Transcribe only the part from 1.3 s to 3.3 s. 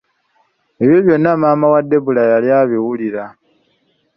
maama wa debula yali abiwulira.